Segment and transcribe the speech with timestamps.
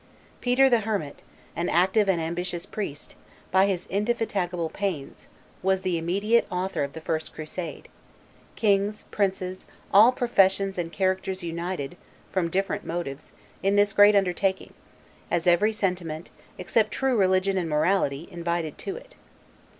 [0.41, 1.21] Peter the Hermit,
[1.55, 3.13] an active and ambitious priest,
[3.51, 5.27] by his indefatigable pains,
[5.61, 7.87] was the immediate author of the first crusade;
[8.55, 11.97] kings, princes, all professions and characters united,
[12.31, 14.73] from different motives, in this great undertaking,
[15.29, 19.13] as every sentiment, except true religion and morality, invited to it.